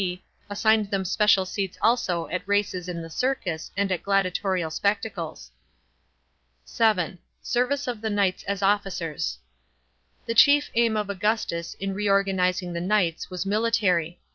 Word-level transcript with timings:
D.) 0.01 0.23
assigned 0.49 0.89
them 0.89 1.05
special 1.05 1.45
seats 1.45 1.77
also 1.79 2.27
at 2.29 2.41
races 2.47 2.89
in 2.89 3.03
the 3.03 3.09
Circus 3.11 3.69
and 3.77 3.91
at 3.91 4.01
gladiatorial 4.01 4.71
spectacles. 4.71 5.51
(7) 6.65 7.19
Service 7.43 7.85
of 7.87 8.01
the 8.01 8.09
knights 8.09 8.41
as 8.45 8.63
officers. 8.63 9.37
The 10.25 10.33
chief 10.33 10.71
aim 10.73 10.97
of 10.97 11.11
Augustus 11.11 11.75
in 11.75 11.93
reorganising 11.93 12.73
the 12.73 12.81
knights 12.81 13.29
was 13.29 13.45
military. 13.45 14.19